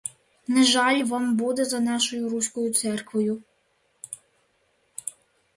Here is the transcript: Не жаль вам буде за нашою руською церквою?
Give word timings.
Не 0.53 0.63
жаль 0.69 1.03
вам 1.05 1.35
буде 1.35 1.65
за 1.65 1.79
нашою 1.79 2.29
руською 2.29 2.73
церквою? 2.73 3.41